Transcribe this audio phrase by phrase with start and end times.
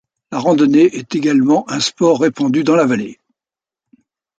[0.31, 3.19] La randonnée est également un sport répandu dans la vallée.